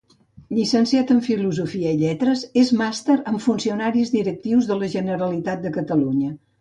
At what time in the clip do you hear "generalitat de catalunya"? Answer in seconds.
4.95-6.33